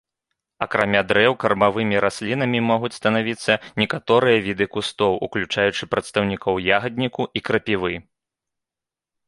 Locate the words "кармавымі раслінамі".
1.43-2.59